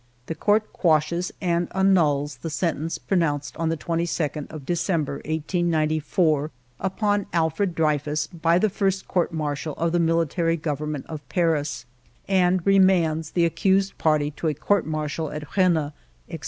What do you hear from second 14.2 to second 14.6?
to a